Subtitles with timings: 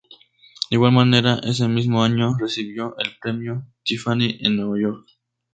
[0.69, 5.05] De igual manera ese mismo año, recibió el Premio Tiffany en Nueva York.